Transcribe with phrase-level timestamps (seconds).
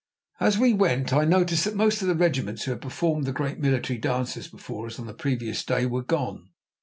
[0.39, 3.59] As we went, I noticed that most of the regiments who had performed the great
[3.59, 6.49] military dances before us on the previous day were gone.